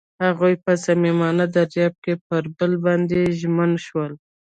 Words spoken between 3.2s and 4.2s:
ژمن شول.